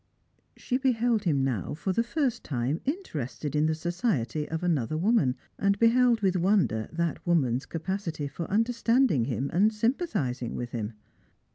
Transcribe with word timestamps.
She 0.57 0.79
beheld 0.79 1.25
him 1.25 1.43
now 1.43 1.75
for 1.75 1.93
the 1.93 2.01
first 2.01 2.43
time 2.43 2.81
interested 2.85 3.55
in 3.55 3.67
the 3.67 3.75
society 3.75 4.49
of 4.49 4.63
another 4.63 4.97
woman, 4.97 5.35
and 5.59 5.77
beheld 5.77 6.21
with 6.21 6.35
wonder 6.35 6.89
that 6.91 7.23
woman's 7.27 7.67
capa 7.67 7.99
city 7.99 8.27
for 8.27 8.49
understanding 8.49 9.25
him 9.25 9.51
and 9.53 9.71
sympathising 9.71 10.55
with 10.55 10.71
him. 10.71 10.93